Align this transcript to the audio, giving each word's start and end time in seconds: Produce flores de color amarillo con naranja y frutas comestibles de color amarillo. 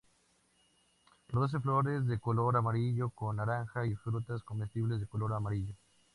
Produce 1.27 1.59
flores 1.59 2.07
de 2.07 2.17
color 2.17 2.57
amarillo 2.57 3.11
con 3.11 3.35
naranja 3.35 3.85
y 3.85 3.93
frutas 3.93 4.41
comestibles 4.41 4.99
de 4.99 5.05
color 5.05 5.31
amarillo. 5.33 5.75